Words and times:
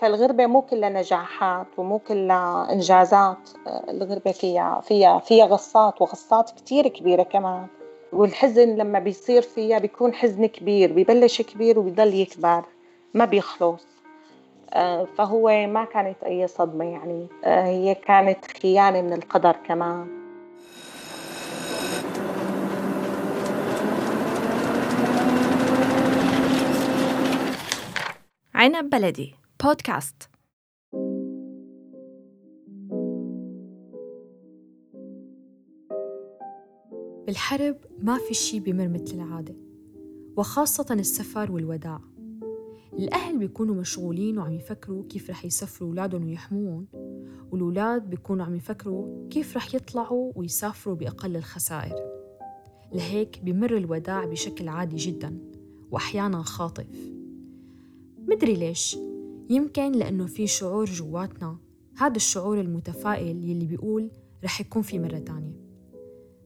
فالغربة 0.00 0.46
مو 0.46 0.62
كلها 0.62 0.88
نجاحات 0.88 1.66
ومو 1.76 1.98
كلها 1.98 2.72
إنجازات 2.72 3.50
الغربة 3.66 4.32
فيها 4.32 4.80
فيها 4.80 5.18
فيها 5.18 5.44
غصات 5.46 6.02
وغصات 6.02 6.50
كتير 6.50 6.88
كبيرة 6.88 7.22
كمان. 7.22 7.66
والحزن 8.12 8.76
لما 8.76 8.98
بيصير 8.98 9.42
فيها 9.42 9.78
بيكون 9.78 10.14
حزن 10.14 10.46
كبير 10.46 10.92
ببلش 10.92 11.42
كبير 11.42 11.78
وبيضل 11.78 12.14
يكبر 12.14 12.64
ما 13.14 13.24
بيخلص. 13.24 13.86
آه، 14.70 15.04
فهو 15.04 15.66
ما 15.66 15.84
كانت 15.84 16.22
أي 16.22 16.46
صدمة 16.46 16.84
يعني. 16.84 17.26
آه، 17.44 17.64
هي 17.64 17.94
كانت 17.94 18.44
خيانة 18.62 19.02
من 19.02 19.12
القدر 19.12 19.56
كمان. 19.66 20.06
عنب 28.54 28.90
بلدي. 28.90 29.37
بودكاست. 29.64 30.22
بالحرب 37.26 37.76
ما 38.02 38.18
في 38.28 38.34
شي 38.34 38.60
بمر 38.60 38.88
مثل 38.88 39.14
العادة 39.14 39.56
وخاصة 40.36 40.86
السفر 40.90 41.52
والوداع. 41.52 42.00
الأهل 42.92 43.38
بيكونوا 43.38 43.74
مشغولين 43.74 44.38
وعم 44.38 44.52
يفكروا 44.52 45.04
كيف 45.08 45.30
رح 45.30 45.44
يسافروا 45.44 45.88
أولادهم 45.88 46.24
ويحموهم 46.24 46.86
والأولاد 47.52 48.10
بيكونوا 48.10 48.44
عم 48.44 48.54
يفكروا 48.54 49.28
كيف 49.28 49.56
رح 49.56 49.74
يطلعوا 49.74 50.32
ويسافروا 50.36 50.94
بأقل 50.94 51.36
الخسائر. 51.36 51.96
لهيك 52.92 53.40
بمر 53.44 53.76
الوداع 53.76 54.24
بشكل 54.24 54.68
عادي 54.68 54.96
جدا 54.96 55.38
وأحيانا 55.90 56.42
خاطف. 56.42 56.86
مدري 58.28 58.54
ليش؟ 58.54 59.07
يمكن 59.50 59.92
لأنه 59.92 60.26
في 60.26 60.46
شعور 60.46 60.84
جواتنا. 60.84 61.58
هذا 61.96 62.16
الشعور 62.16 62.60
المتفائل 62.60 63.44
يلي 63.44 63.66
بيقول 63.66 64.10
رح 64.44 64.60
يكون 64.60 64.82
في 64.82 64.98
مرة 64.98 65.18
تانية. 65.18 65.60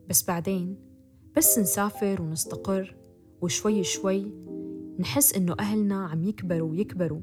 بس 0.08 0.26
بعدين 0.26 0.76
بس 1.36 1.58
نسافر 1.58 2.22
ونستقر 2.22 2.96
وشوي 3.40 3.84
شوي 3.84 4.32
نحس 4.98 5.34
إنه 5.34 5.56
أهلنا 5.60 6.06
عم 6.06 6.24
يكبروا 6.24 6.70
ويكبروا. 6.70 7.20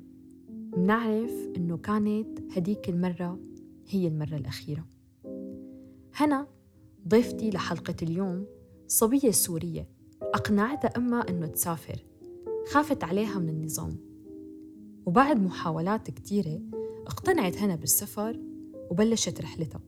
منعرف 0.78 1.34
إنه 1.58 1.78
كانت 1.78 2.40
هديك 2.58 2.90
المرة 2.90 3.40
هي 3.88 4.08
المرة 4.08 4.36
الأخيرة. 4.36 4.86
هنا 6.16 6.48
ضيفتي 7.08 7.50
لحلقة 7.50 7.96
اليوم 8.02 8.46
صبية 8.88 9.32
سورية. 9.32 9.88
أقنعتها 10.22 10.98
أمها 10.98 11.30
إنه 11.30 11.48
تسافر. 11.48 12.06
خافت 12.72 13.04
عليها 13.04 13.40
من 13.40 13.50
النظام. 13.50 14.09
وبعد 15.06 15.40
محاولات 15.40 16.12
كتيرة 16.12 16.62
اقتنعت 17.08 17.58
هنا 17.58 17.76
بالسفر 17.76 18.40
وبلشت 18.92 19.42
رحلتها. 19.42 19.82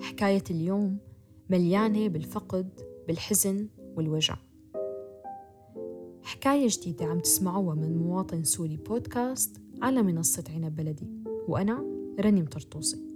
حكاية 0.00 0.44
اليوم 0.50 0.98
مليانة 1.50 2.08
بالفقد 2.08 2.80
بالحزن 3.08 3.68
والوجع. 3.96 4.36
حكاية 6.22 6.68
جديدة 6.70 7.04
عم 7.04 7.18
تسمعوها 7.20 7.74
من 7.74 7.96
مواطن 7.96 8.44
سوري 8.44 8.76
بودكاست 8.76 9.56
على 9.82 10.02
منصة 10.02 10.44
عنب 10.48 10.76
بلدي 10.76 11.08
وأنا 11.48 11.84
رني 12.20 12.42
مطرطوسي 12.42 13.11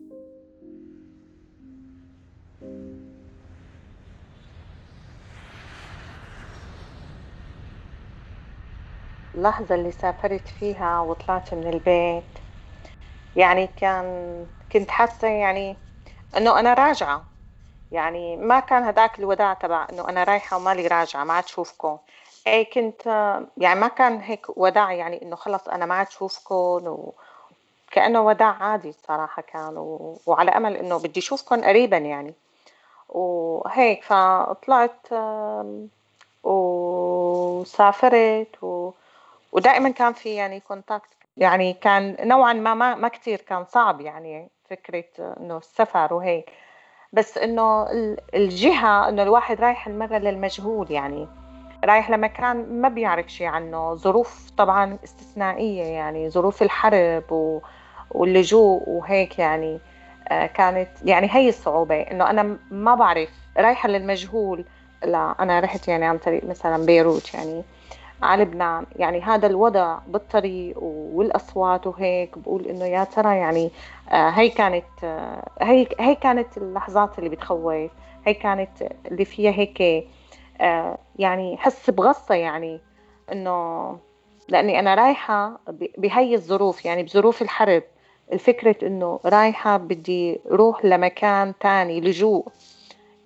اللحظة 9.37 9.75
اللي 9.75 9.93
سافرت 9.93 10.49
فيها 10.49 11.01
وطلعت 11.01 11.55
من 11.55 11.67
البيت. 11.67 12.39
يعني 13.37 13.67
كان 13.77 14.47
كنت 14.73 14.91
حاسة 14.91 15.29
يعني 15.29 15.77
إنه 16.37 16.61
أنا 16.61 16.75
راجعة. 16.75 17.25
يعني 17.93 18.37
ما 18.37 18.61
كان 18.61 18.83
هداك 18.85 19.19
الوداع 19.19 19.55
تبع 19.55 19.87
إنه 19.93 20.09
أنا 20.09 20.25
رايحة 20.25 20.57
ومالي 20.57 20.87
راجعة 20.87 21.25
ما 21.25 21.33
عاد 21.35 21.47
شوفكم. 21.47 21.99
أي 22.47 22.65
كنت 22.65 23.07
يعني 23.57 23.81
ما 23.81 23.89
كان 23.89 24.21
هيك 24.21 24.59
وداع 24.59 24.93
يعني 24.93 25.23
إنه 25.23 25.37
خلص 25.37 25.69
أنا 25.69 25.87
ما 25.87 25.95
عاد 25.95 26.11
شوفكم 26.11 26.55
و... 26.87 27.15
كأنه 27.91 28.21
وداع 28.21 28.57
عادي 28.63 28.89
الصراحة 28.89 29.43
كان. 29.43 29.79
و... 29.79 30.19
وعلى 30.27 30.51
أمل 30.51 30.77
إنه 30.77 30.99
بدي 30.99 31.21
أشوفكم 31.21 31.65
قريبا 31.65 31.97
يعني. 31.97 32.35
وهيك 33.09 34.05
فطلعت 34.05 35.07
وسافرت 37.63 38.63
و... 38.63 38.91
ودائما 39.57 39.91
كان 39.91 40.13
في 40.13 40.35
يعني 40.35 40.61
كونتاكت 40.61 41.09
يعني 41.37 41.73
كان 41.73 42.17
نوعا 42.21 42.53
ما 42.53 42.75
ما, 42.75 42.95
ما 42.95 43.09
كثير 43.09 43.41
كان 43.41 43.65
صعب 43.65 44.01
يعني 44.01 44.49
فكرة 44.71 45.05
إنه 45.41 45.57
السفر 45.57 46.15
وهيك. 46.15 46.51
بس 47.13 47.39
إنه 47.39 47.87
الجهة 48.35 49.09
إنه 49.09 49.23
الواحد 49.23 49.61
رايح 49.61 49.87
المرة 49.87 50.19
للمجهول 50.19 50.91
يعني. 50.91 51.29
رايح 51.85 52.11
لمكان 52.11 52.81
ما 52.81 52.89
بيعرف 52.89 53.29
شيء 53.29 53.47
عنه. 53.47 53.95
ظروف 53.95 54.51
طبعا 54.51 54.99
استثنائية 55.05 55.85
يعني 55.85 56.31
ظروف 56.31 56.63
الحرب 56.63 57.61
واللجوء 58.11 58.83
وهيك 58.89 59.39
يعني. 59.39 59.81
آه، 60.29 60.47
كانت 60.47 60.89
يعني 61.05 61.29
هي 61.31 61.49
الصعوبة 61.49 62.01
إنه 62.01 62.31
أنا 62.31 62.59
ما 62.71 62.95
بعرف 62.95 63.31
رايحة 63.57 63.89
للمجهول 63.89 64.65
لا 65.05 65.35
أنا 65.41 65.61
رحت 65.61 65.89
يعني 65.89 66.05
عن 66.05 66.19
طريق 66.19 66.45
مثلا 66.45 66.87
بيروت 66.87 67.35
يعني. 67.35 67.63
على 68.23 68.43
لبنان. 68.43 68.87
يعني 68.97 69.21
هذا 69.23 69.47
الوضع 69.47 69.99
بالطريق 70.07 70.83
والأصوات 70.83 71.87
وهيك 71.87 72.39
بقول 72.39 72.67
إنه 72.67 72.85
يا 72.85 73.05
ترى 73.05 73.37
يعني 73.37 73.71
آه 74.11 74.29
هي 74.31 74.49
كانت 74.49 74.85
آه 75.05 75.49
هي 75.63 75.87
هي 76.01 76.15
كانت 76.15 76.59
اللحظات 76.59 77.19
اللي 77.19 77.31
بتخوف 77.31 77.91
هي 78.25 78.35
كانت 78.35 78.83
اللي 79.07 79.25
فيها 79.25 79.51
هيك 79.51 80.07
آه 80.61 80.99
يعني 81.17 81.57
حس 81.57 81.91
بغصة 81.91 82.35
يعني 82.35 82.81
إنه 83.33 83.99
لأني 84.49 84.79
أنا 84.79 84.95
رايحة 84.95 85.61
بهي 85.99 86.35
الظروف 86.35 86.85
يعني 86.85 87.03
بظروف 87.03 87.43
الحرب 87.43 87.83
الفكرة 88.33 88.77
إنه 88.87 89.21
رايحة 89.25 89.77
بدي 89.77 90.41
روح 90.51 90.85
لمكان 90.85 91.55
تاني 91.61 92.01
لجوء. 92.01 92.49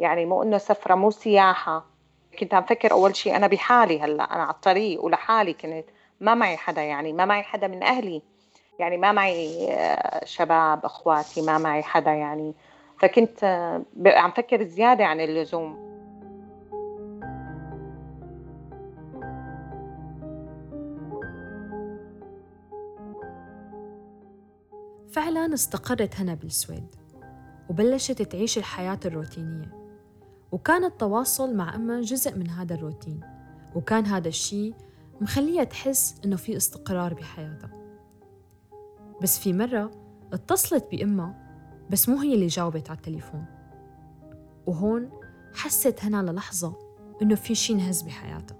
يعني 0.01 0.27
مو 0.27 0.43
إنه 0.43 0.59
سفرة 0.59 0.95
مو 0.95 1.11
سياحة. 1.11 1.85
كنت 2.39 2.55
عم 2.55 2.63
فكر 2.63 2.93
أول 2.93 3.17
شيء 3.17 3.37
أنا 3.37 3.47
بحالي 3.47 4.01
هلأ 4.01 4.35
أنا 4.35 4.43
على 4.43 4.55
الطريق 4.55 5.05
ولحالي 5.05 5.53
كنت 5.53 5.85
ما 6.21 6.35
معي 6.35 6.57
حدا 6.57 6.83
يعني 6.83 7.13
ما 7.13 7.25
معي 7.25 7.43
حدا 7.43 7.67
من 7.67 7.83
أهلي. 7.83 8.23
يعني 8.79 8.97
ما 8.97 9.13
معي 9.13 9.73
آه، 9.73 10.25
شباب 10.25 10.85
إخواتي 10.85 11.43
ما 11.43 11.59
معي 11.59 11.83
حدا 11.83 12.11
يعني. 12.11 12.55
فكنت 12.99 13.45
آه، 13.45 13.83
عم 14.07 14.31
فكر 14.31 14.63
زيادة 14.63 15.05
عن 15.05 15.21
اللزوم. 15.21 15.91
فعلا 25.13 25.55
استقرت 25.55 26.15
هنا 26.21 26.35
بالسويد 26.35 26.95
وبلشت 27.71 28.23
تعيش 28.23 28.59
الحياة 28.59 29.01
الروتينية. 29.05 29.80
وكان 30.53 30.85
التواصل 30.85 31.57
مع 31.57 31.75
أمها 31.75 32.01
جزء 32.01 32.37
من 32.37 32.51
هذا 32.51 32.75
الروتين 32.75 33.21
وكان 33.75 34.07
هذا 34.07 34.29
الشيء 34.29 34.75
مخليها 35.21 35.65
تحس 35.65 36.21
إنه 36.25 36.37
في 36.37 36.57
استقرار 36.57 37.15
بحياتها. 37.15 37.71
بس 39.23 39.39
في 39.39 39.53
مرة 39.53 39.91
اتصلت 40.33 40.87
بأمها 40.91 41.51
بس 41.91 42.09
مو 42.09 42.19
هي 42.19 42.35
اللي 42.35 42.47
جاوبت 42.47 42.91
على 42.91 42.97
التليفون. 42.97 43.45
وهون 44.67 45.11
حست 45.55 46.05
هنا 46.05 46.31
للحظة 46.31 46.77
إنه 47.23 47.35
في 47.35 47.55
شي 47.55 47.75
نهز 47.75 48.03
بحياتها. 48.03 48.60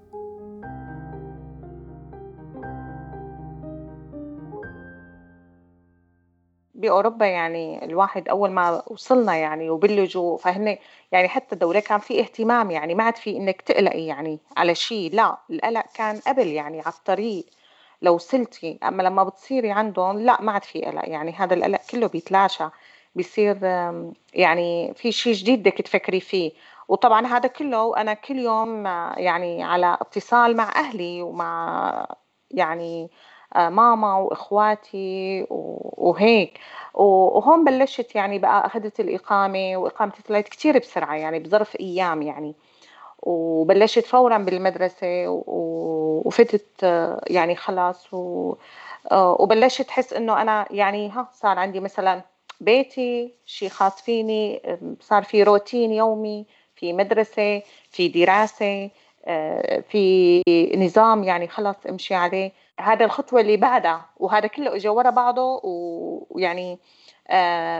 بأوروبا 6.81 7.25
يعني 7.25 7.85
الواحد 7.85 8.29
أول 8.29 8.51
ما 8.51 8.83
وصلنا 8.87 9.35
يعني 9.35 9.69
وباللجوء 9.69 10.37
فهن 10.37 10.77
يعني 11.11 11.27
حتى 11.27 11.55
الدولة 11.55 11.79
كان 11.79 11.99
في 11.99 12.19
اهتمام 12.19 12.71
يعني 12.71 12.95
ما 12.95 13.03
عاد 13.03 13.15
في 13.15 13.37
إنك 13.37 13.61
تقلقي 13.61 14.05
يعني 14.05 14.39
على 14.57 14.75
شيء 14.75 15.15
لا 15.15 15.37
القلق 15.49 15.85
كان 15.93 16.19
قبل 16.27 16.47
يعني 16.47 16.81
على 16.81 16.93
الطريق 16.93 17.45
لو 18.01 18.15
وصلتي 18.15 18.79
أما 18.83 19.03
لما 19.03 19.23
بتصيري 19.23 19.71
عندهم 19.71 20.19
لا 20.19 20.41
ما 20.41 20.51
عاد 20.51 20.63
في 20.63 20.81
قلق 20.81 21.09
يعني 21.09 21.31
هذا 21.31 21.53
القلق 21.53 21.81
كله 21.91 22.07
بيتلاشى 22.07 22.63
بيصير 23.15 23.57
يعني 24.33 24.93
في 24.93 25.11
شيء 25.11 25.33
جديد 25.33 25.59
بدك 25.59 25.77
تفكري 25.77 26.19
فيه. 26.19 26.51
وطبعا 26.87 27.27
هذا 27.27 27.47
كله 27.47 27.97
أنا 27.97 28.13
كل 28.13 28.35
يوم 28.39 28.85
يعني 29.17 29.63
على 29.63 29.97
اتصال 30.01 30.55
مع 30.57 30.71
أهلي 30.75 31.21
ومع 31.21 32.07
يعني 32.51 33.03
آه، 33.03 33.09
ماما 33.55 34.17
وإخواتي 34.17 35.45
وهيك. 35.97 36.59
وهون 36.93 37.63
بلشت 37.65 38.15
يعني 38.15 38.39
بقى 38.39 38.65
أخذت 38.65 38.99
الإقامة 38.99 39.77
واقامتي 39.77 40.23
طلعت 40.23 40.47
كثير 40.49 40.79
بسرعة 40.79 41.15
يعني 41.15 41.39
بظرف 41.39 41.75
أيام 41.79 42.21
يعني. 42.21 42.55
وبلشت 43.23 44.05
فورا 44.05 44.37
بالمدرسة 44.37 45.25
وفتت 46.25 46.83
يعني 47.27 47.55
خلاص 47.55 48.07
وبلشت 49.11 49.81
تحس 49.81 50.13
إنه 50.13 50.41
أنا 50.41 50.65
يعني 50.71 51.09
ها 51.09 51.29
صار 51.33 51.59
عندي 51.59 51.79
مثلا 51.79 52.21
بيتي 52.61 53.33
شيء 53.45 53.69
خاص 53.69 54.01
فيني 54.01 54.61
صار 55.01 55.23
في 55.23 55.43
روتين 55.43 55.91
يومي 55.91 56.45
في 56.75 56.93
مدرسة 56.93 57.61
في 57.91 58.07
دراسة 58.07 58.89
في 59.89 60.43
نظام 60.77 61.23
يعني 61.23 61.47
خلص 61.47 61.75
امشي 61.89 62.15
عليه. 62.15 62.51
هذا 62.79 63.05
الخطوة 63.05 63.41
اللي 63.41 63.57
بعدها 63.57 64.05
وهذا 64.17 64.47
كله 64.47 64.75
اجى 64.75 64.89
ورا 64.89 65.09
بعضه 65.09 65.61
ويعني 65.63 66.79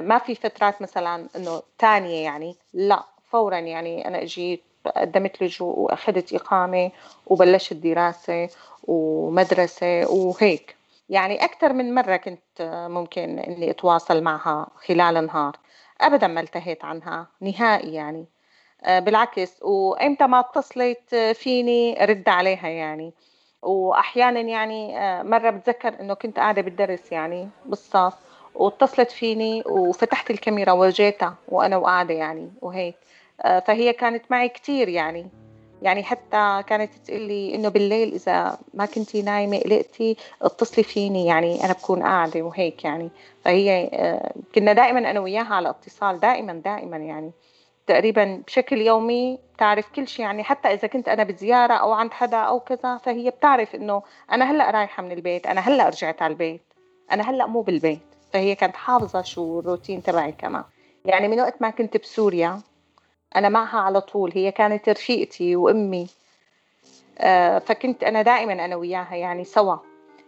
ما 0.02 0.18
في 0.18 0.36
فترات 0.36 0.82
مثلا 0.82 1.28
إنه 1.36 1.62
ثانية 1.80 2.24
يعني 2.24 2.56
لا 2.74 3.04
فورا 3.32 3.58
يعني 3.58 4.08
أنا 4.08 4.22
اجيت 4.22 4.64
قدمت 4.96 5.44
لجوء 5.44 5.80
وأخذت 5.80 6.34
إقامة 6.34 6.92
وبلشت 7.28 7.74
دراسة 7.74 8.50
ومدرسة 8.84 10.12
وهيك. 10.12 10.76
يعني 11.10 11.46
أكثر 11.46 11.74
من 11.74 11.96
مرة 11.96 12.16
كنت 12.16 12.88
ممكن 12.90 13.40
إني 13.40 13.70
أتواصل 13.72 14.24
معها 14.24 14.68
خلال 14.88 15.18
النهار. 15.18 15.58
أبدا 16.02 16.28
ما 16.28 16.42
التهيت 16.42 16.86
عنها 16.86 17.28
نهائي 17.42 17.94
يعني. 17.94 18.20
آه، 18.20 18.41
بالعكس. 18.88 19.64
وإمتى 19.64 20.28
ما 20.28 20.40
اتصلت 20.40 21.16
فيني 21.16 21.94
رد 22.06 22.30
عليها 22.30 22.68
يعني. 22.68 23.14
وأحيانا 23.62 24.40
يعني 24.40 25.00
آه، 25.00 25.24
مرة 25.24 25.50
بتذكر 25.50 26.00
إنه 26.00 26.14
كنت 26.14 26.40
قاعدة 26.40 26.62
بالدرس 26.62 27.12
يعني 27.12 27.50
بالصف 27.66 28.14
واتصلت 28.56 29.12
فيني 29.12 29.64
وفتحت 29.66 30.32
الكاميرا 30.32 30.72
وجيتها 30.72 31.36
وأنا 31.50 31.78
وقاعدة 31.78 32.14
يعني 32.14 32.52
وهيك. 32.62 32.96
آه، 33.42 33.60
فهي 33.60 33.94
كانت 33.94 34.24
معي 34.30 34.50
كثير 34.50 34.90
يعني. 34.90 35.28
يعني 35.82 36.04
حتى 36.04 36.64
كانت 36.68 36.94
تقول 37.06 37.22
لي 37.22 37.56
إنه 37.56 37.70
بالليل 37.70 38.14
إذا 38.14 38.58
ما 38.74 38.86
كنتي 38.86 39.22
نايمة 39.22 39.60
قلقتي 39.60 40.18
اتصلي 40.42 40.84
فيني 40.84 41.26
يعني 41.26 41.66
أنا 41.66 41.74
بكون 41.74 42.04
قاعدة 42.04 42.42
وهيك 42.42 42.86
يعني. 42.86 43.10
فهي 43.46 43.90
آه، 43.94 44.34
كنا 44.56 44.74
دائما 44.74 45.12
أنا 45.12 45.20
وياها 45.20 45.54
على 45.56 45.70
اتصال 45.70 46.20
دائما 46.20 46.54
دائما 46.54 46.98
يعني. 46.98 47.32
تقريبا 47.88 48.44
بشكل 48.48 48.82
يومي 48.82 49.40
بتعرف 49.56 49.90
كل 49.96 50.08
شيء 50.08 50.26
يعني 50.26 50.44
حتى 50.44 50.68
إذا 50.74 50.88
كنت 50.88 51.10
أنا 51.10 51.24
بزيارة 51.24 51.74
أو 51.74 51.92
عند 51.92 52.12
حدا 52.12 52.38
أو 52.38 52.60
كذا 52.60 52.98
فهي 52.98 53.30
بتعرف 53.30 53.76
إنه 53.76 54.04
أنا 54.32 54.52
هلأ 54.52 54.72
رايحة 54.72 55.04
من 55.04 55.12
البيت 55.12 55.48
أنا 55.48 55.62
هلأ 55.62 55.90
رجعت 55.90 56.22
على 56.22 56.32
البيت 56.32 56.62
أنا 57.12 57.30
هلأ 57.30 57.46
مو 57.46 57.62
بالبيت. 57.62 58.00
فهي 58.34 58.56
كانت 58.56 58.76
حافظة 58.76 59.22
شو 59.22 59.60
الروتين 59.60 60.04
تبعي 60.04 60.32
كمان. 60.32 60.64
يعني 61.06 61.28
من 61.28 61.40
وقت 61.40 61.62
ما 61.62 61.70
كنت 61.70 61.98
بسوريا 61.98 62.62
أنا 63.36 63.50
معها 63.50 63.80
على 63.80 64.02
طول 64.02 64.32
هي 64.36 64.52
كانت 64.52 64.90
رفيقتي 64.90 65.56
وأمي. 65.56 66.08
آه، 67.20 67.60
فكنت 67.60 68.04
أنا 68.04 68.22
دائما 68.22 68.66
أنا 68.66 68.76
وياها 68.76 69.16
يعني 69.16 69.44
سوا. 69.44 69.76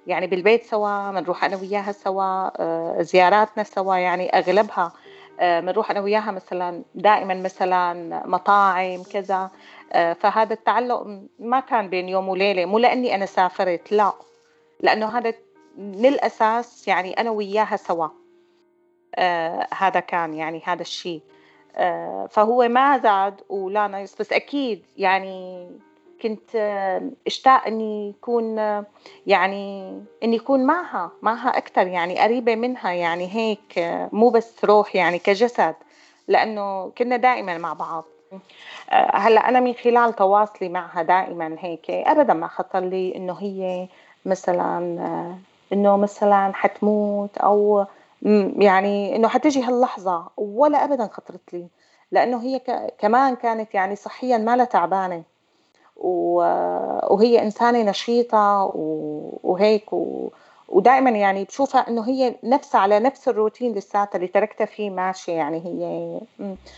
يعني 0.07 0.27
بالبيت 0.27 0.63
سوا 0.63 1.11
بنروح 1.11 1.43
أنا 1.43 1.57
وياها 1.57 1.91
سوا 1.91 2.61
آه، 2.61 3.01
زياراتنا 3.01 3.63
سوا 3.63 3.95
يعني 3.95 4.29
أغلبها 4.29 4.91
بنروح 5.39 5.89
آه، 5.89 5.91
أنا 5.91 6.01
وياها 6.01 6.31
مثلا 6.31 6.83
دائما 6.95 7.33
مثلا 7.33 7.93
مطاعم 8.27 9.03
كذا. 9.03 9.51
فهذا 9.93 10.53
التعلق 10.53 11.07
ما 11.39 11.59
كان 11.59 11.89
بين 11.89 12.09
يوم 12.09 12.29
وليلة 12.29 12.65
مو 12.65 12.79
لأني 12.79 13.15
أنا 13.15 13.25
سافرت 13.25 13.91
لا. 13.91 14.13
لأنه 14.79 15.17
هذا 15.17 15.33
من 15.77 16.05
الأساس 16.05 16.87
يعني 16.87 17.13
أنا 17.13 17.29
وياها 17.29 17.75
سوا. 17.75 18.07
هذا 19.73 19.99
كان 19.99 20.33
يعني 20.33 20.61
هذا 20.65 20.81
الشيء. 20.81 21.21
آه، 21.75 22.27
فهو 22.31 22.67
ما 22.67 22.97
زاد 22.97 23.41
ولا 23.49 23.87
نقص. 23.87 24.15
بس 24.19 24.33
أكيد 24.33 24.85
يعني 24.97 25.67
كنت 26.23 26.55
اشتاق 27.27 27.67
إني 27.67 28.09
يكون 28.09 28.57
يعني 29.27 29.93
إني 30.23 30.35
يكون 30.35 30.65
معها 30.65 31.11
معها 31.21 31.57
أكثر 31.57 31.87
يعني 31.87 32.19
قريبة 32.19 32.55
منها 32.55 32.91
يعني 32.91 33.35
هيك 33.35 33.73
مو 34.13 34.29
بس 34.29 34.65
روح 34.65 34.95
يعني 34.95 35.19
كجسد 35.19 35.75
لأنه 36.27 36.89
كنا 36.97 37.17
دائما 37.17 37.57
مع 37.57 37.73
بعض. 37.73 38.05
هلأ 39.13 39.49
أنا 39.49 39.59
من 39.59 39.73
خلال 39.73 40.13
تواصلي 40.13 40.69
معها 40.69 41.01
دائما 41.01 41.55
هيك 41.59 41.89
ابدا 41.89 42.33
ما 42.33 42.47
خطر 42.47 42.79
لي 42.79 43.15
إنه 43.15 43.33
هي 43.33 43.87
مثلا 44.25 44.97
إنه 45.73 45.97
مثلا 45.97 46.51
حتموت 46.53 47.37
أو 47.37 47.85
يعني 48.57 49.15
إنه 49.15 49.27
حتجي 49.27 49.63
هاللحظة 49.63 50.29
ولا 50.37 50.83
ابدا 50.83 51.09
خطرت 51.13 51.53
لي. 51.53 51.67
لأنه 52.11 52.41
هي 52.41 52.61
كمان 52.99 53.35
كانت 53.35 53.73
يعني 53.73 53.95
صحيا 53.95 54.37
ما 54.37 54.55
لها 54.55 54.65
تعبانة. 54.65 55.23
وهي 55.95 57.41
إنسانة 57.41 57.83
نشيطة 57.83 58.71
وهيك. 59.43 59.89
ودائما 60.69 61.09
يعني 61.09 61.43
بشوفها 61.43 61.89
إنه 61.89 62.07
هي 62.07 62.35
نفسها 62.43 62.81
على 62.81 62.99
نفس 62.99 63.27
الروتين 63.27 63.73
لساتها 63.73 64.15
اللي 64.15 64.27
تركتها 64.27 64.65
فيه 64.65 64.89
ماشي 64.89 65.31
يعني 65.31 65.57
هي. 65.65 66.21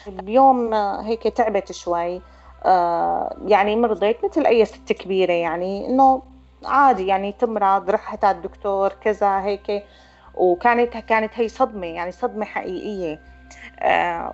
اليوم 0.07 0.73
هيك 0.73 1.27
تعبت 1.27 1.71
شوي. 1.71 2.21
آه، 2.65 3.37
يعني 3.45 3.75
مرضت 3.75 4.17
مثل 4.23 4.45
أي 4.45 4.65
ست 4.65 4.93
كبيرة 4.93 5.33
يعني 5.33 5.87
إنه 5.87 6.21
عادي 6.65 7.07
يعني 7.07 7.31
تمرض 7.31 7.89
رحت 7.89 8.23
على 8.25 8.37
الدكتور 8.37 8.89
كذا 8.89 9.41
هيك 9.41 9.83
وكانت 10.35 10.97
كانت 10.97 11.31
هي 11.35 11.47
صدمة 11.47 11.87
يعني 11.87 12.11
صدمة 12.11 12.45
حقيقية. 12.45 13.34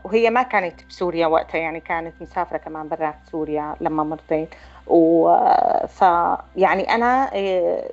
وهي 0.03 0.29
ما 0.29 0.43
كانت 0.43 0.85
بسوريا 0.89 1.27
وقتها 1.27 1.57
يعني 1.57 1.79
كانت 1.79 2.13
مسافرة 2.21 2.57
كمان 2.57 2.87
برا 2.89 3.13
سوريا 3.31 3.75
لما 3.81 4.03
مرضت 4.03 4.49
وف 4.87 6.01
يعني 6.55 6.95
أنا 6.95 7.29
آه 7.33 7.91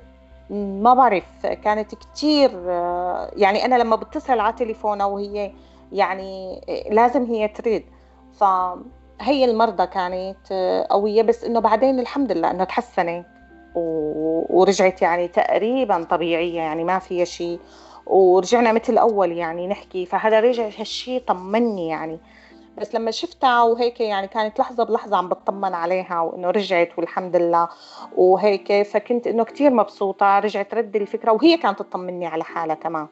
ما 0.49 0.93
بعرف 0.93 1.45
كانت 1.45 1.95
كثير 1.95 2.51
آه 2.67 3.31
يعني 3.35 3.65
أنا 3.65 3.75
لما 3.75 3.95
بتصل 3.95 4.39
على 4.39 4.53
تليفونها 4.53 5.05
وهي 5.05 5.51
يعني 5.91 6.61
آه، 6.69 6.93
لازم 6.93 7.23
هي 7.25 7.47
تريد 7.47 7.85
فهي 8.39 9.45
المرضى 9.45 9.87
كانت 9.87 10.51
آه، 10.51 10.87
قوية 10.89 11.21
بس 11.21 11.43
إنه 11.43 11.59
بعدين 11.59 11.99
الحمد 11.99 12.31
لله 12.31 12.51
إنه 12.51 12.63
تحسنت. 12.63 13.25
ورجعت 13.75 15.01
يعني 15.01 15.27
تقريبا 15.27 16.03
طبيعية 16.03 16.57
يعني 16.57 16.83
ما 16.83 16.99
فيها 16.99 17.25
شيء. 17.25 17.59
ورجعنا 18.09 18.71
مثل 18.71 18.93
الأول 18.93 19.31
يعني 19.31 19.67
نحكي 19.67 20.05
فهذا 20.05 20.39
رجع 20.39 20.69
هالشيء 20.79 21.21
طمني 21.27 21.87
يعني. 21.87 22.19
بس 22.77 22.95
لما 22.95 23.11
شفتها 23.11 23.63
وهيك 23.63 23.99
يعني 24.01 24.27
كانت 24.27 24.59
لحظة 24.59 24.83
بلحظة 24.83 25.17
عم 25.17 25.29
بطمن 25.29 25.73
عليها 25.73 26.21
وإنه 26.21 26.49
رجعت 26.49 26.89
والحمد 26.97 27.35
لله. 27.35 27.67
وهيك 28.17 28.81
فكنت 28.81 29.27
إنه 29.27 29.43
كتير 29.43 29.73
مبسوطة 29.73 30.39
رجعت 30.39 30.73
رد 30.73 30.95
الفكرة 30.95 31.31
وهي 31.31 31.57
كانت 31.57 31.79
تطمني 31.79 32.27
على 32.27 32.43
حالها 32.43 32.75
كمان 32.75 33.07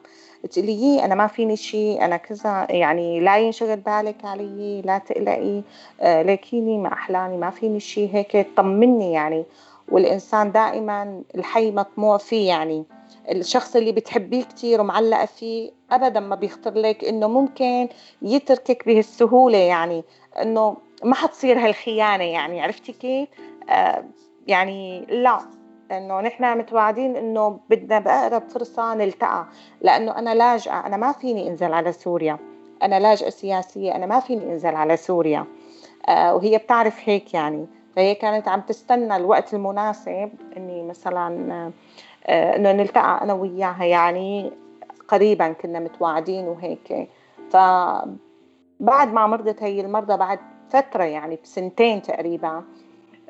تقولي 0.50 1.04
أنا 1.04 1.14
ما 1.14 1.26
فيني 1.26 1.56
شيء 1.56 2.04
أنا 2.04 2.16
كذا 2.16 2.66
يعني 2.70 3.20
لا 3.20 3.38
ينشغل 3.38 3.76
بالك 3.76 4.24
علي 4.24 4.82
لا 4.82 4.98
تقلقي 4.98 5.62
آه 6.00 6.22
ليكيني 6.22 6.78
ما 6.78 6.92
أحلاني 6.92 7.36
ما 7.36 7.50
فيني 7.50 7.80
شيء 7.80 8.10
هيك 8.12 8.32
تطمني 8.32 9.12
يعني. 9.12 9.44
والإنسان 9.88 10.52
دائما 10.52 11.22
الحي 11.34 11.70
مطموع 11.70 12.18
فيه 12.18 12.48
يعني. 12.48 12.84
الشخص 13.30 13.76
اللي 13.76 13.92
بتحبيه 13.92 14.44
كثير 14.44 14.80
ومعلقة 14.80 15.26
فيه 15.26 15.70
أبدا 15.90 16.20
ما 16.20 16.34
بيخطر 16.34 16.74
لك 16.74 17.04
إنه 17.04 17.28
ممكن 17.28 17.88
يتركك 18.22 18.86
بهالسهولة 18.86 19.58
يعني 19.58 20.04
إنه 20.42 20.76
ما 21.04 21.14
حتصير 21.14 21.58
هالخيانة 21.58 22.24
يعني 22.24 22.60
عرفتي 22.60 22.92
كيف؟ 22.92 23.28
آه 23.70 24.04
يعني 24.46 25.06
لا 25.08 25.40
إنه 25.90 26.20
نحن 26.20 26.58
متواعدين 26.58 27.16
إنه 27.16 27.60
بدنا 27.70 27.98
بأقرب 27.98 28.48
فرصة 28.48 28.94
نلتقى 28.94 29.46
لأنه 29.80 30.18
أنا 30.18 30.34
لاجئة 30.34 30.86
أنا 30.86 30.96
ما 30.96 31.12
فيني 31.12 31.48
أنزل 31.48 31.72
على 31.72 31.92
سوريا 31.92 32.38
أنا 32.82 33.00
لاجئة 33.00 33.30
سياسية 33.30 33.94
أنا 33.96 34.06
ما 34.06 34.20
فيني 34.20 34.52
أنزل 34.52 34.74
على 34.74 34.96
سوريا 34.96 35.46
آه 36.08 36.34
وهي 36.34 36.58
بتعرف 36.58 37.08
هيك 37.08 37.34
يعني 37.34 37.66
فهي 37.96 38.14
كانت 38.14 38.48
عم 38.48 38.60
تستنى 38.60 39.16
الوقت 39.16 39.54
المناسب 39.54 40.30
إني 40.56 40.82
مثلا 40.82 41.72
إنه 42.28 42.72
نلتقى 42.72 43.22
أنا 43.22 43.32
وياها 43.32 43.84
يعني 43.84 44.52
قريبا 45.08 45.52
كنا 45.52 45.78
متواعدين 45.80 46.44
وهيك. 46.48 47.08
فبعد 47.50 49.12
ما 49.12 49.26
مرضت 49.26 49.62
هي 49.62 49.80
المرضى 49.80 50.16
بعد 50.16 50.38
فترة 50.70 51.04
يعني 51.04 51.38
بسنتين 51.44 52.02
تقريبا 52.02 52.64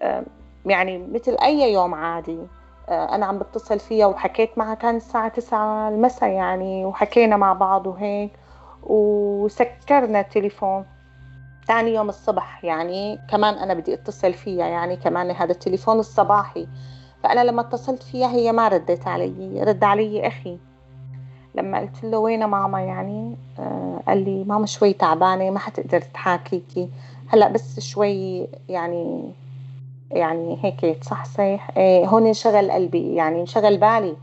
آه، 0.00 0.24
يعني 0.66 0.98
مثل 0.98 1.36
أي 1.42 1.72
يوم 1.72 1.94
عادي. 1.94 2.38
آه، 2.88 3.14
أنا 3.14 3.26
عم 3.26 3.38
بتصل 3.38 3.78
فيها 3.78 4.06
وحكيت 4.06 4.58
معها 4.58 4.74
كان 4.74 4.96
الساعة 4.96 5.28
9 5.28 5.88
المساء 5.88 6.30
يعني 6.30 6.84
وحكينا 6.84 7.36
مع 7.36 7.52
بعض 7.52 7.86
وهيك 7.86 8.32
وسكرنا 8.82 10.20
التليفون. 10.20 10.84
ثاني 11.66 11.94
يوم 11.94 12.08
الصبح 12.08 12.64
يعني 12.64 13.18
كمان 13.30 13.54
أنا 13.54 13.74
بدي 13.74 13.94
أتصل 13.94 14.32
فيها 14.32 14.66
يعني 14.66 14.96
كمان 14.96 15.30
هذا 15.30 15.52
التليفون 15.52 15.98
الصباحي. 15.98 16.68
فأنا 17.22 17.44
لما 17.44 17.60
اتصلت 17.60 18.02
فيها 18.02 18.28
هي 18.28 18.52
ما 18.52 18.68
ردت 18.68 19.06
علي 19.06 19.62
رد 19.62 19.84
علي 19.84 20.26
أخي. 20.26 20.58
لما 21.54 21.78
قلت 21.78 22.04
له 22.04 22.18
وين 22.18 22.44
ماما 22.44 22.80
يعني؟ 22.80 23.36
آه 23.58 24.00
قال 24.06 24.24
لي 24.24 24.44
ماما 24.44 24.66
شوي 24.66 24.92
تعبانة 24.92 25.50
ما 25.50 25.58
حتقدر 25.58 26.00
تحاكيكي. 26.00 26.88
هلأ 27.28 27.48
بس 27.48 27.80
شوي 27.80 28.48
يعني 28.68 29.32
يعني 30.10 30.58
هيك 30.62 30.98
تصحصح 31.00 31.70
إيه 31.76 32.06
هون 32.06 32.26
انشغل 32.26 32.70
قلبي 32.70 33.14
يعني 33.14 33.40
انشغل 33.40 33.76
بالي. 33.76 34.16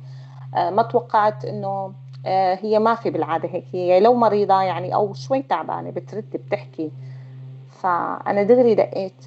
آه 0.55 0.69
ما 0.69 0.81
توقعت 0.81 1.45
إنه 1.45 1.93
آه 2.25 2.59
هي 2.61 2.79
ما 2.79 2.95
في 2.95 3.09
بالعادة 3.09 3.49
هيك 3.49 3.65
هي 3.73 3.99
لو 3.99 4.13
مريضة 4.13 4.61
يعني 4.61 4.95
أو 4.95 5.13
شوي 5.13 5.41
تعبانة 5.41 5.89
بترد 5.89 6.29
بتحكي. 6.33 6.91
فأنا 7.81 8.43
دغري 8.43 8.75
دقيت 8.75 9.25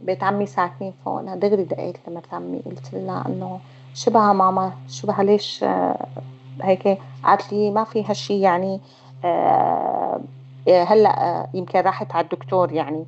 بيت 0.00 0.22
عمي 0.22 0.46
ساكنين 0.46 0.92
فوق. 1.04 1.18
أنا 1.18 1.36
دغري 1.36 1.64
دقيت 1.64 1.96
لمرت 2.08 2.34
عمي 2.34 2.58
قلت 2.66 2.94
لها 2.94 3.24
إنه 3.28 3.60
شبه 3.94 4.32
ماما؟ 4.32 4.72
شبه 4.88 5.22
ليش؟ 5.22 5.64
آه 5.64 6.06
هيك 6.62 6.98
قالت 7.24 7.52
لي 7.52 7.70
ما 7.70 7.84
في 7.84 8.04
هالشي 8.04 8.40
يعني. 8.40 8.80
آه 9.24 10.20
هلأ 10.68 11.24
آه 11.28 11.48
يمكن 11.54 11.80
راحت 11.80 12.14
على 12.14 12.24
الدكتور 12.24 12.72
يعني. 12.72 13.06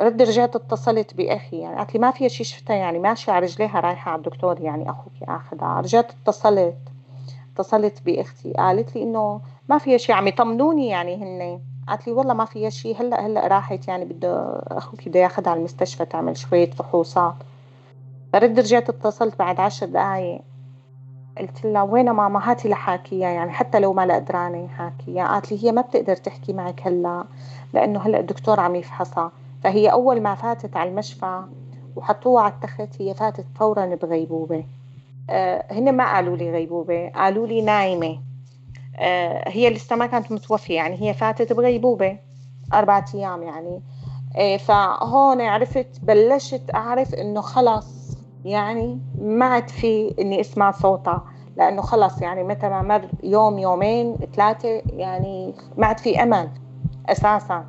رد 0.00 0.22
رجعت 0.22 0.56
اتصلت 0.56 1.14
بأخي 1.14 1.58
يعني. 1.58 1.76
قالت 1.76 1.94
لي 1.94 2.00
ما 2.00 2.10
في 2.10 2.28
شيء 2.28 2.46
شفتها 2.46 2.76
يعني. 2.76 2.98
ماشية 2.98 3.32
على 3.32 3.46
رجليها 3.46 3.80
رايحة 3.80 4.10
على 4.10 4.18
الدكتور 4.18 4.60
يعني. 4.60 4.90
أخوك 4.90 5.12
اخذها 5.22 5.80
رجعت 5.80 6.10
اتصلت. 6.10 6.78
اتصلت 7.54 8.02
بأختي. 8.02 8.52
قالت 8.52 8.96
لي 8.96 9.02
إنه 9.02 9.40
ما 9.68 9.78
في 9.78 9.98
شيء 9.98 10.14
عم 10.14 10.28
يطمنوني 10.28 10.88
يعني 10.88 11.16
هن 11.16 11.60
قالت 11.88 12.06
لي 12.06 12.12
والله 12.12 12.34
ما 12.34 12.44
فيها 12.44 12.70
شيء 12.70 13.00
هلأ 13.00 13.26
هلأ 13.26 13.46
راحت 13.46 13.88
يعني 13.88 14.04
بده 14.04 14.62
أخوك 14.66 15.08
بده 15.08 15.20
ياخذها 15.20 15.50
على 15.50 15.58
المستشفى 15.58 16.04
تعمل 16.04 16.36
شوية 16.36 16.70
فحوصات. 16.70 17.34
فرد 18.32 18.58
رجعت 18.58 18.88
اتصلت 18.88 19.38
بعد 19.38 19.60
عشر 19.60 19.86
دقايق. 19.86 20.40
قلت 21.38 21.64
لها 21.64 21.82
وين 21.82 22.10
ماما؟ 22.10 22.50
هاتي 22.50 22.68
لحاكيها 22.68 23.28
يعني 23.28 23.50
حتى 23.50 23.80
لو 23.80 23.92
ما 23.92 24.14
قدرانة 24.14 24.68
حاكيها 24.68 25.26
قالت 25.28 25.52
لي 25.52 25.64
هي 25.64 25.72
ما 25.72 25.80
بتقدر 25.80 26.16
تحكي 26.16 26.52
معك 26.52 26.86
هلأ 26.86 27.24
لأنه 27.72 28.00
هلأ 28.00 28.20
الدكتور 28.20 28.60
عم 28.60 28.74
يفحصها. 28.74 29.32
فهي 29.64 29.92
أول 29.92 30.20
ما 30.20 30.34
فاتت 30.34 30.76
على 30.76 30.90
المشفى 30.90 31.42
وحطوها 31.96 32.42
على 32.42 32.52
التخت 32.52 33.02
هي 33.02 33.14
فاتت 33.14 33.46
فورا 33.54 33.86
بغيبوبة. 33.94 34.64
آه 35.30 35.64
هن 35.70 35.96
ما 35.96 36.14
قالوا 36.14 36.36
لي 36.36 36.50
غيبوبة 36.52 37.08
قالوا 37.08 37.46
لي 37.46 37.62
نايمة. 37.62 38.18
هي 39.46 39.70
لسه 39.70 39.96
ما 39.96 40.06
كانت 40.06 40.32
متوفية 40.32 40.74
يعني 40.76 41.02
هي 41.02 41.14
فاتت 41.14 41.52
بغيبوبة 41.52 42.18
اربعة 42.74 43.04
أيام 43.14 43.42
يعني. 43.42 43.82
آه 44.36 44.56
فهون 44.56 45.40
عرفت 45.40 46.00
بلشت 46.02 46.74
أعرف 46.74 47.14
إنه 47.14 47.40
خلص 47.40 48.16
يعني 48.44 49.00
ما 49.20 49.46
عاد 49.46 49.68
في 49.68 50.14
إني 50.20 50.40
أسمع 50.40 50.70
صوتها 50.70 51.24
لأنه 51.56 51.82
خلص 51.82 52.22
يعني 52.22 52.44
متى 52.44 52.68
ما 52.68 52.82
مر 52.82 53.08
يوم 53.22 53.58
يومين 53.58 54.16
ثلاثة 54.36 54.82
يعني 54.86 55.54
ما 55.76 55.86
عاد 55.86 55.98
في 55.98 56.22
أمل 56.22 56.50
أساسا. 57.08 57.66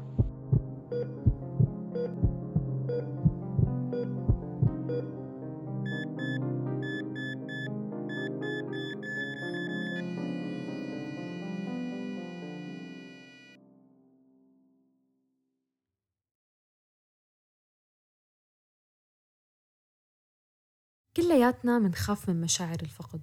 كلياتنا 21.18 21.80
منخاف 21.80 22.30
من 22.30 22.42
مشاعر 22.42 22.78
الفقد 22.82 23.22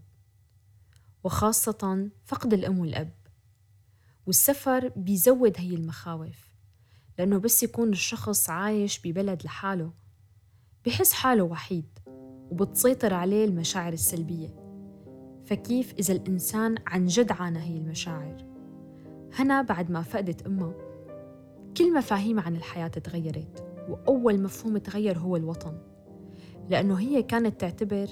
وخاصة 1.24 2.10
فقد 2.24 2.52
الأم 2.52 2.78
والأب. 2.78 3.12
والسفر 4.26 4.88
بيزود 4.96 5.52
هي 5.56 5.74
المخاوف 5.74 6.50
لأنه 7.18 7.38
بس 7.38 7.62
يكون 7.62 7.88
الشخص 7.88 8.50
عايش 8.50 9.00
ببلد 9.04 9.44
لحاله 9.44 9.92
بحس 10.86 11.12
حاله 11.12 11.42
وحيد 11.42 11.98
وبتسيطر 12.50 13.14
عليه 13.14 13.44
المشاعر 13.44 13.92
السلبية. 13.92 14.54
فكيف 15.46 15.92
إذا 15.92 16.14
الإنسان 16.14 16.74
عن 16.86 17.06
جد 17.06 17.32
عانى 17.32 17.58
هي 17.58 17.76
المشاعر؟ 17.78 18.46
هنا 19.34 19.62
بعد 19.62 19.90
ما 19.90 20.02
فقدت 20.02 20.46
أمها 20.46 20.74
كل 21.76 21.94
مفاهيمها 21.94 22.44
عن 22.44 22.56
الحياة 22.56 22.88
تغيرت 22.88 23.64
وأول 23.88 24.42
مفهوم 24.42 24.78
تغير 24.78 25.18
هو 25.18 25.36
الوطن. 25.36 25.91
لأنه 26.72 27.00
هي 27.00 27.22
كانت 27.22 27.60
تعتبر 27.60 28.06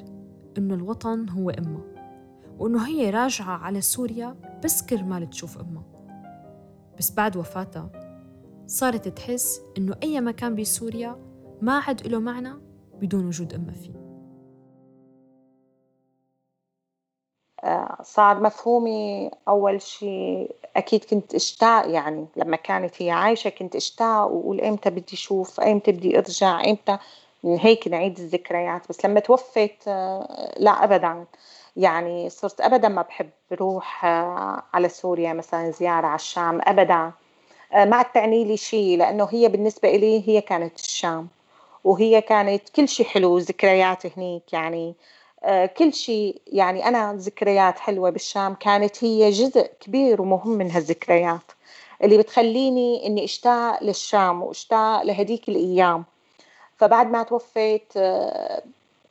إنه 0.59 0.75
الوطن 0.75 1.29
هو 1.29 1.51
أمها 1.51 1.85
وإنه 2.59 2.89
هي 2.89 3.11
راجعة 3.11 3.57
على 3.59 3.81
سوريا 3.81 4.37
بس 4.65 4.83
كرمال 4.83 5.31
تشوف 5.31 5.59
أمها. 5.59 5.85
بس 6.99 7.11
بعد 7.11 7.37
وفاتها 7.37 7.91
صارت 8.67 9.09
تحس 9.09 9.61
إنه 9.79 9.97
أي 10.03 10.21
مكان 10.21 10.55
بسوريا 10.55 11.17
ما 11.61 11.79
عاد 11.79 12.07
له 12.07 12.19
معنى 12.19 12.53
بدون 13.01 13.27
وجود 13.27 13.55
أمها 13.55 13.75
فيه. 13.75 14.01
آه، 17.65 17.97
صار 18.03 18.43
مفهومي 18.43 19.31
أول 19.49 19.83
شيء 19.83 20.57
أكيد 20.77 21.05
كنت 21.05 21.35
أشتاق 21.35 21.91
يعني 21.91 22.27
لما 22.37 22.57
كانت 22.57 23.03
هي 23.03 23.11
عايشة 23.11 23.51
كنت 23.51 23.77
أشتاق 23.77 24.27
وأقول 24.27 24.61
إمتى 24.61 24.91
بدي 24.91 25.13
أشوف 25.13 25.61
إمتى 25.61 25.93
بدي 25.93 26.19
أرجع 26.19 26.65
إمتى 26.65 26.99
هيك 27.45 27.89
نعيد 27.89 28.19
الذكريات 28.19 28.89
بس 28.89 29.05
لما 29.05 29.21
توفت 29.21 29.89
آه، 29.89 30.55
لا 30.59 30.85
ابدا. 30.85 31.25
يعني 31.77 32.31
صرت 32.31 32.61
ابدا 32.61 32.89
ما 32.89 33.03
بحب 33.03 33.31
روح 33.53 34.05
آه، 34.05 34.63
على 34.75 34.89
سوريا 34.89 35.33
مثلا 35.33 35.71
زيارة 35.71 36.07
على 36.07 36.15
الشام 36.15 36.61
ابدا. 36.63 37.13
آه، 37.73 37.85
ما 37.85 38.03
تعني 38.03 38.45
لي 38.45 38.57
شيء 38.57 38.99
لأنه 38.99 39.29
هي 39.31 39.49
بالنسبة 39.49 39.97
لي 39.97 40.29
هي 40.29 40.41
كانت 40.41 40.81
الشام 40.81 41.29
وهي 41.85 42.21
كانت 42.21 42.69
كل 42.69 42.89
شيء 42.89 43.07
حلو 43.07 43.39
ذكريات 43.39 44.19
هنيك 44.19 44.53
يعني. 44.53 44.95
كل 45.79 45.93
شيء 45.93 46.43
يعني 46.47 46.89
أنا 46.89 47.15
ذكريات 47.15 47.79
حلوة 47.79 48.11
بالشام 48.11 48.55
كانت 48.55 49.05
هي 49.05 49.31
جزء 49.31 49.71
كبير 49.81 50.23
ومهم 50.23 50.49
من 50.49 50.71
هالذكريات 50.71 51.53
اللي 52.05 52.19
بتخليني 52.19 53.07
إني 53.07 53.25
أشتاق 53.25 53.83
للشام 53.83 54.43
وأشتاق 54.43 55.03
لهديك 55.03 55.49
الأيام. 55.49 56.05
فبعد 56.81 57.11
ما 57.11 57.23
توفيت 57.23 57.93
آه، 57.97 58.63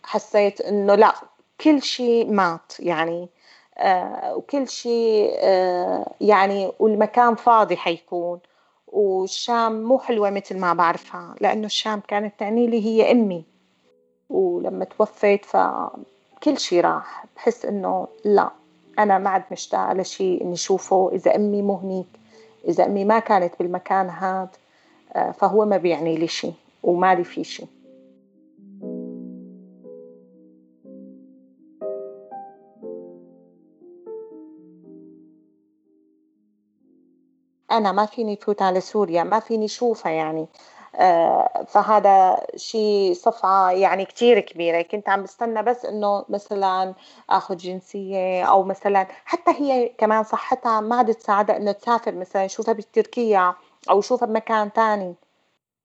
حسيت 0.03 0.61
إنه 0.61 0.95
لا 0.95 1.13
كل 1.61 1.81
شيء 1.81 2.31
مات 2.31 2.73
يعني 2.79 3.29
آه، 3.77 4.35
وكل 4.35 4.69
شيء 4.69 5.31
آه، 5.35 6.11
يعني 6.21 6.71
والمكان 6.79 7.35
فاضي 7.35 7.77
حيكون 7.77 8.39
والشام 8.88 9.83
مو 9.83 9.99
حلوة 9.99 10.29
مثل 10.29 10.57
ما 10.57 10.73
بعرفها 10.73 11.35
لأنه 11.41 11.65
الشام 11.65 12.01
كانت 12.07 12.33
تعني 12.39 12.67
لي 12.67 12.85
هي 12.85 13.11
أمي. 13.11 13.43
ولما 14.29 14.85
توفيت 14.85 15.45
فكل 15.45 16.57
شيء 16.57 16.81
راح 16.81 17.25
بحس 17.35 17.65
إنه 17.65 18.07
لا 18.25 18.49
أنا 18.99 19.17
ما 19.17 19.29
عاد 19.29 19.43
مشتاقة 19.51 19.93
لشيء 19.93 20.41
إني 20.41 20.53
أشوفه 20.53 21.11
إذا 21.13 21.35
أمي 21.35 21.61
مو 21.61 21.75
هنيك 21.75 22.07
إذا 22.67 22.85
أمي 22.85 23.05
ما 23.05 23.19
كانت 23.19 23.53
بالمكان 23.59 24.09
هذا 24.09 24.49
فهو 25.31 25.65
ما 25.65 25.77
بيعني 25.77 26.17
لي 26.17 26.27
شيء. 26.27 26.53
ومالي 26.83 27.24
في 27.24 27.43
شيء 27.43 27.67
أنا 37.71 37.91
ما 37.91 38.05
فيني 38.05 38.36
فوت 38.36 38.62
على 38.62 38.81
سوريا 38.81 39.24
ما 39.24 39.39
فيني 39.39 39.67
شوفها 39.67 40.12
يعني. 40.12 40.48
آه، 40.95 41.65
فهذا 41.67 42.39
شيء 42.55 43.13
صفعة 43.13 43.71
يعني 43.71 44.05
كتير 44.05 44.39
كبيرة. 44.39 44.81
كنت 44.81 45.09
عم 45.09 45.24
بستنى 45.24 45.63
بس 45.63 45.86
إنه 45.86 46.25
مثلا 46.29 46.93
آخذ 47.29 47.57
جنسية 47.57 48.43
أو 48.43 48.63
مثلا 48.63 49.07
حتى 49.25 49.51
هي 49.51 49.89
كمان 49.98 50.24
صحتها 50.24 50.81
ما 50.81 50.95
عاد 50.95 51.13
تساعدها 51.13 51.57
إنه 51.57 51.71
تسافر 51.71 52.15
مثلا 52.15 52.48
شوفها 52.48 52.74
بتركيا 52.74 53.55
أو 53.89 54.01
شوفها 54.01 54.27
بمكان 54.27 54.74
تاني. 54.74 55.15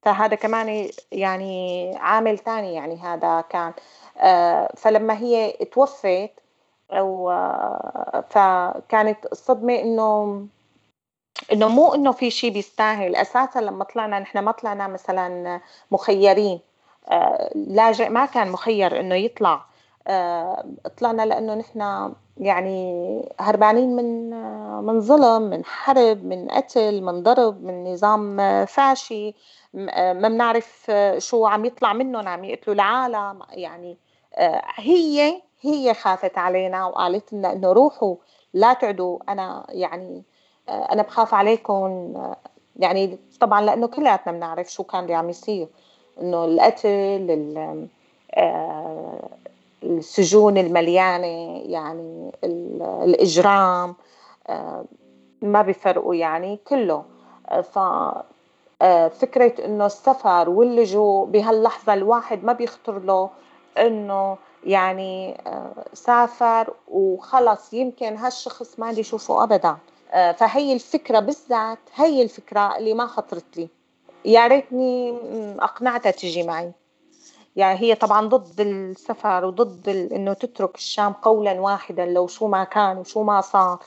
فهذا 0.04 0.34
كمان 0.36 0.88
يعني 1.12 1.90
عامل 1.96 2.38
ثاني 2.38 2.74
يعني 2.74 2.96
هذا 2.96 3.40
كان. 3.40 3.72
آه، 4.18 4.68
فلما 4.76 5.18
هي 5.18 5.52
توفت 5.52 6.30
أو 6.90 7.30
آه، 7.30 8.24
فكانت 8.30 9.26
الصدمة 9.32 9.74
إنه 9.74 10.46
إنه 11.52 11.68
مو 11.68 11.94
إنه 11.94 12.12
في 12.12 12.30
شيء 12.30 12.52
بيستاهل. 12.52 13.16
أساسا 13.16 13.58
لما 13.58 13.84
طلعنا 13.84 14.18
نحن 14.18 14.38
ما 14.38 14.52
طلعنا 14.52 14.88
مثلا 14.88 15.60
مخيرين. 15.90 16.60
آه، 17.08 17.50
لاجئ 17.54 18.08
ما 18.08 18.26
كان 18.26 18.50
مخير 18.50 19.00
إنه 19.00 19.14
يطلع. 19.14 19.64
طلعنا 20.98 21.26
لأنه 21.26 21.54
نحن 21.54 22.12
يعني 22.38 23.22
هربانين 23.40 23.96
من 23.96 24.34
من 24.80 25.00
ظلم 25.00 25.42
من 25.42 25.64
حرب 25.64 26.24
من 26.24 26.48
قتل 26.48 27.02
من 27.02 27.22
ضرب 27.22 27.64
من 27.64 27.92
نظام 27.92 28.36
فاشي. 28.66 29.34
ما 29.74 30.28
بنعرف 30.28 30.90
شو 31.18 31.46
عم 31.46 31.64
يطلع 31.64 31.92
منهم 31.92 32.28
عم 32.28 32.44
يقتلوا 32.44 32.74
العالم. 32.74 33.42
يعني 33.50 33.96
آه، 34.34 34.62
هي 34.74 35.42
هي 35.60 35.94
خافت 35.94 36.38
علينا 36.38 36.86
وقالت 36.86 37.32
لنا 37.32 37.52
إنه 37.52 37.72
روحوا 37.72 38.16
لا 38.54 38.72
تعدوا. 38.72 39.18
أنا 39.28 39.66
يعني 39.68 40.22
آه، 40.68 40.92
أنا 40.92 41.02
بخاف 41.02 41.34
عليكم. 41.34 42.14
يعني 42.76 43.18
طبعا 43.40 43.60
لأنه 43.60 43.86
كلياتنا 43.86 44.32
بنعرف 44.32 44.72
شو 44.72 44.82
كان 44.84 45.02
اللي 45.02 45.14
عم 45.14 45.30
يصير. 45.30 45.68
إنه 46.20 46.44
القتل 46.44 47.88
آه، 48.34 49.28
السجون 49.82 50.58
المليانة 50.58 51.26
يعني 51.66 52.32
الإجرام. 53.04 53.88
آه، 53.90 53.94
ما 55.42 55.62
بيفرقوا 55.62 56.14
يعني 56.14 56.60
كله. 56.66 57.04
ف 57.62 57.78
فكرة 59.10 59.64
إنه 59.64 59.86
السفر 59.86 60.50
واللجوء 60.50 61.26
بهاللحظة 61.26 61.94
الواحد 61.94 62.44
ما 62.44 62.52
بيخطر 62.52 62.98
له 62.98 63.30
إنه 63.78 64.36
يعني 64.64 65.40
سافر 65.92 66.74
وخلص. 66.88 67.74
يمكن 67.74 68.16
هالشخص 68.16 68.78
ما 68.78 68.90
بدي 68.90 69.00
اشوفه 69.00 69.42
ابدا. 69.42 69.76
فهي 70.12 70.72
الفكرة 70.72 71.20
بالذات 71.20 71.78
هي 71.94 72.22
الفكرة 72.22 72.76
اللي 72.76 72.94
ما 72.94 73.06
خطرت 73.06 73.56
لي. 73.56 73.68
يا 74.24 74.46
ريتني 74.46 75.18
أقنعتها 75.60 76.10
تجي 76.10 76.42
معي. 76.42 76.72
يعني 77.56 77.80
هي 77.80 77.94
طبعا 77.94 78.28
ضد 78.28 78.60
السفر 78.60 79.44
وضد 79.44 79.88
إنه 80.12 80.32
تترك 80.32 80.74
الشام 80.74 81.12
قولا 81.12 81.60
واحدا 81.60 82.06
لو 82.06 82.26
شو 82.26 82.48
ما 82.48 82.64
كان 82.64 82.98
وشو 82.98 83.22
ما 83.22 83.40
صار. 83.40 83.78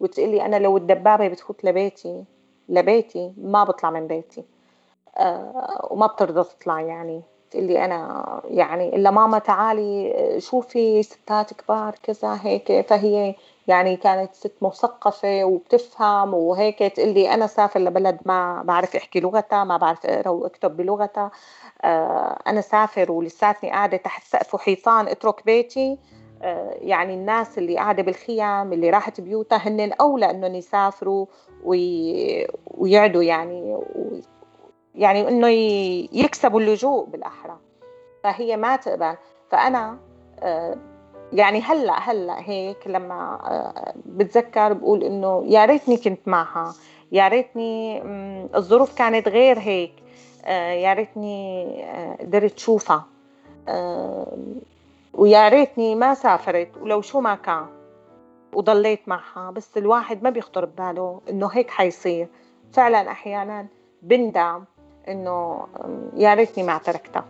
وتقلي 0.00 0.46
أنا 0.46 0.56
لو 0.56 0.76
الدبابة 0.76 1.28
بتفوت 1.28 1.64
لبيتي 1.64 2.24
لبيتي 2.68 3.32
ما 3.36 3.64
بطلع 3.64 3.90
من 3.90 4.06
بيتي. 4.06 4.44
أه 5.16 5.88
وما 5.90 6.06
بترضى 6.06 6.44
تطلع 6.44 6.80
يعني. 6.80 7.22
تقلي 7.50 7.84
أنا 7.84 8.40
يعني 8.44 8.96
إلا 8.96 9.10
ماما 9.10 9.38
تعالي 9.38 10.14
شوفي 10.38 11.02
ستات 11.02 11.54
كبار 11.54 11.94
كذا 12.02 12.38
هيك. 12.42 12.86
فهي 12.88 13.34
يعني 13.66 13.96
كانت 13.96 14.34
ست 14.34 14.52
مثقفة 14.62 15.44
وبتفهم 15.44 16.34
وهيك. 16.34 16.78
تقلي 16.78 17.34
أنا 17.34 17.46
سافر 17.46 17.80
لبلد 17.80 18.18
ما 18.26 18.62
بعرف 18.62 18.96
أحكي 18.96 19.20
لغتها 19.20 19.64
ما 19.64 19.76
بعرف 19.76 20.06
أقرأ 20.06 20.28
وأكتب 20.28 20.76
بلغتها. 20.76 21.30
آه، 21.82 22.38
أنا 22.46 22.60
سافر 22.60 23.12
ولساتني 23.12 23.70
قاعدة 23.70 23.96
تحت 23.96 24.24
سقف 24.26 24.54
وحيطان 24.54 25.08
أترك 25.08 25.44
بيتي. 25.46 25.92
آه، 25.92 26.19
يعني 26.80 27.14
الناس 27.14 27.58
اللي 27.58 27.76
قاعدة 27.76 28.02
بالخيام 28.02 28.72
اللي 28.72 28.90
راحت 28.90 29.20
بيوتها 29.20 29.56
هن 29.56 29.92
أولى 29.92 30.30
إنهم 30.30 30.54
يسافروا 30.54 31.26
ويعدوا 31.64 33.22
يعني 33.22 33.78
يعني 34.94 35.28
إنه 35.28 35.48
يكسبوا 36.12 36.60
اللجوء 36.60 37.04
بالأحرى. 37.04 37.58
فهي 38.24 38.56
ما 38.56 38.76
تقبل. 38.76 39.16
فأنا 39.50 39.98
آه، 40.38 40.76
يعني 41.32 41.60
هلأ 41.60 41.98
هلأ 41.98 42.40
هيك 42.40 42.86
لما 42.86 43.40
بتذكر 44.06 44.72
بقول 44.72 45.04
إنه 45.04 45.44
يا 45.46 45.64
ريتني 45.64 45.96
كنت 45.96 46.28
معها. 46.28 46.74
يا 47.12 47.28
ريتني 47.28 48.02
الظروف 48.54 48.94
كانت 48.94 49.28
غير 49.28 49.58
هيك. 49.58 49.92
آه، 50.44 50.72
يا 50.72 50.92
ريتني 50.92 51.84
آه، 51.84 52.16
قدرت 52.20 52.58
شوفها. 52.58 53.04
آه، 53.68 54.36
ويا 55.14 55.48
ريتني 55.48 55.94
ما 55.94 56.14
سافرت 56.14 56.76
ولو 56.80 57.00
شو 57.00 57.20
ما 57.20 57.34
كان 57.34 57.66
وضليت 58.54 59.08
معها 59.08 59.50
بس 59.50 59.78
الواحد 59.78 60.22
ما 60.22 60.30
بيخطر 60.30 60.64
بباله 60.64 61.20
إنه 61.30 61.46
هيك 61.52 61.70
حيصير. 61.70 62.28
فعلا 62.72 63.10
أحيانا 63.10 63.66
بندم 64.02 64.64
إنه 65.08 65.66
يا 66.16 66.34
ريتني 66.34 66.64
ما 66.64 66.78
تركتها. 66.78 67.24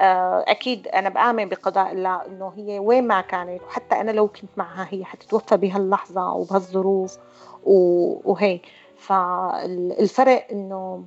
آه، 0.00 0.44
أكيد 0.48 0.88
أنا 0.88 1.08
بآمن 1.08 1.48
بقضاء 1.48 1.92
الله 1.92 2.26
إنه 2.26 2.52
هي 2.56 2.78
وين 2.78 3.06
ما 3.06 3.20
كانت 3.20 3.62
وحتى 3.62 4.00
أنا 4.00 4.10
لو 4.10 4.28
كنت 4.28 4.50
معها 4.56 4.88
هي 4.90 5.04
حتتوفى 5.04 5.56
بهاللحظة 5.56 6.32
وبهالظروف 6.32 7.18
وهيك. 7.64 8.62
فالفرق 8.96 10.46
إنه 10.52 11.04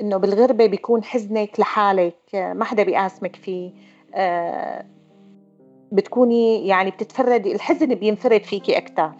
إنه 0.00 0.16
بالغربة 0.16 0.66
بيكون 0.66 1.04
حزنك 1.04 1.60
لحالك 1.60 2.16
ما 2.34 2.64
حدا 2.64 2.82
بيقاسمك 2.82 3.36
فيه 3.36 3.72
آه، 4.14 4.84
بتكوني 5.92 6.66
يعني 6.66 6.90
بتتفردي 6.90 7.52
الحزن 7.54 7.94
بينفرد 7.94 8.42
فيكي 8.42 8.78
أكثر 8.78 9.12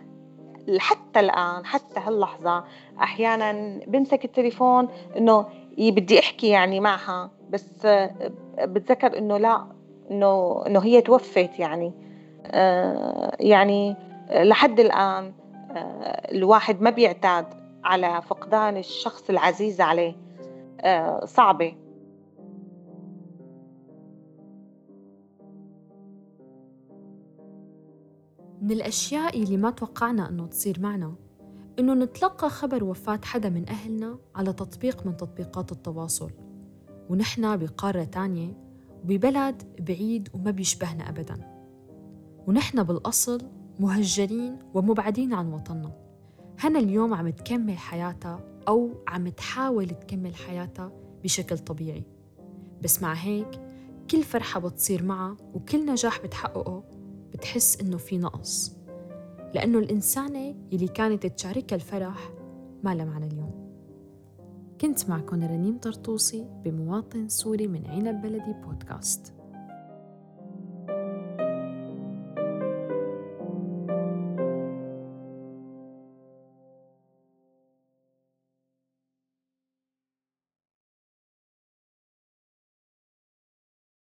حتى 0.79 1.21
الآن 1.21 1.67
حتى 1.67 2.01
هاللحظة 2.01 2.65
أحيانا 3.03 3.81
بمسك 3.87 4.25
التليفون 4.25 4.89
إنه 5.17 5.47
بدي 5.79 6.19
أحكي 6.19 6.49
يعني 6.49 6.81
معها 6.81 7.31
بس 7.51 7.87
بتذكر 8.59 9.19
إنه 9.19 9.37
لا 9.37 9.67
إنه 10.11 10.63
إنه 10.67 10.81
هي 10.81 11.01
توفت 11.01 11.59
يعني. 11.59 11.93
آه، 12.47 13.37
يعني 13.41 13.97
لحد 14.31 14.81
الآن 14.81 15.33
آه، 15.71 16.33
الواحد 16.33 16.81
ما 16.83 16.91
بيعتاد. 16.91 17.60
على 17.85 18.23
فقدان 18.23 18.77
الشخص 18.77 19.31
العزيز 19.31 19.81
عليه. 19.81 20.17
آه، 20.81 21.25
صعبة. 21.25 21.77
من 28.63 28.71
الأشياء 28.71 29.43
اللي 29.43 29.57
ما 29.57 29.71
توقعنا 29.71 30.29
أنه 30.29 30.47
تصير 30.47 30.81
معنا 30.81 31.15
إنه 31.79 31.95
نتلقى 31.95 32.51
خبر 32.51 32.85
وفاة 32.85 33.21
حدا 33.25 33.49
من 33.49 33.69
أهلنا 33.69 34.19
على 34.35 34.53
تطبيق 34.53 35.07
من 35.07 35.17
تطبيقات 35.17 35.73
التواصل. 35.73 36.31
ونحن 37.11 37.57
بقارة 37.57 38.05
تانية 38.05 38.53
وببلد 39.05 39.63
بعيد 39.81 40.29
وما 40.35 40.51
بيشبهنا 40.51 41.09
أبدا. 41.09 41.65
ونحن 42.47 42.83
بالأصل 42.83 43.43
مهجرين 43.81 44.59
ومبعدين 44.75 45.33
عن 45.33 45.53
وطننا. 45.53 46.10
هنا 46.63 46.79
اليوم 46.79 47.15
عم 47.15 47.29
تكمل 47.29 47.79
حياتها 47.79 48.41
أو 48.69 48.91
عم 49.09 49.29
تحاول 49.29 49.89
تكمل 49.89 50.35
حياتها 50.35 50.93
بشكل 51.23 51.59
طبيعي. 51.59 52.05
بس 52.83 53.03
مع 53.03 53.13
هيك 53.13 53.61
كل 54.11 54.23
فرحة 54.23 54.61
بتصير 54.61 55.03
معها 55.03 55.37
وكل 55.55 55.87
نجاح 55.87 56.23
بتحققه 56.23 56.85
بتحس 57.33 57.81
إنه 57.81 57.97
في 57.97 58.19
نقص. 58.19 58.77
لأنه 59.55 59.79
الإنسانة 59.79 60.55
اللي 60.73 60.89
كانت 60.89 61.27
تشاركها 61.27 61.77
الفرح 61.77 62.31
ما 62.85 62.95
لها 62.95 63.05
معنى 63.05 63.27
اليوم. 63.27 63.71
كنت 64.81 65.11
معكم 65.11 65.43
رنيم 65.45 65.79
طرطوسي 65.79 66.47
بمواطن 66.65 67.29
سوري 67.29 67.67
من 67.67 67.87
عنب 67.87 68.23
بلدي 68.23 68.53
بودكاست. 68.65 69.40